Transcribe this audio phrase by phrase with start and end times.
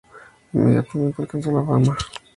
[0.55, 1.95] Inmediatamente alcanzó la fama.